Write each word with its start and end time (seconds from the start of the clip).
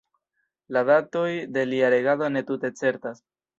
La 0.77 0.83
datoj 0.87 1.27
de 1.59 1.67
lia 1.73 1.93
regado 1.97 2.33
ne 2.39 2.45
tute 2.51 2.75
certas. 2.83 3.25